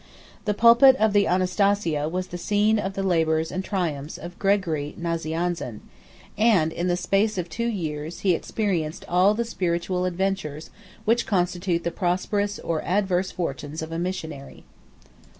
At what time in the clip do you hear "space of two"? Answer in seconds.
6.97-7.67